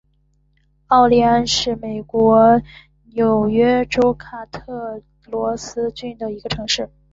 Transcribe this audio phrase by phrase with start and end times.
[0.87, 2.59] 奥利安是美国
[3.13, 6.89] 纽约州卡特罗格斯郡的一个城市。